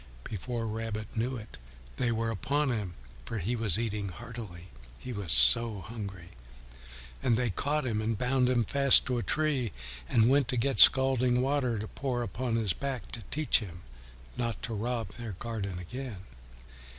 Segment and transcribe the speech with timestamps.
[0.23, 1.59] Before Rabbit knew it,
[1.97, 6.29] they were upon him, for he was eating heartily, he was so hungry,
[7.21, 9.71] and they caught him and bound him fast to a tree
[10.09, 13.83] and went to get scalding water to pour upon his back to teach him
[14.35, 16.21] not to rob their garden again.